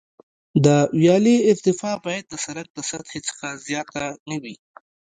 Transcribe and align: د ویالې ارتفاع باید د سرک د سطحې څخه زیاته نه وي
د 0.65 0.67
ویالې 0.99 1.35
ارتفاع 1.51 1.95
باید 2.05 2.25
د 2.29 2.33
سرک 2.45 2.67
د 2.73 2.79
سطحې 2.89 3.19
څخه 3.29 3.45
زیاته 3.65 4.03
نه 4.29 4.37
وي 4.43 4.55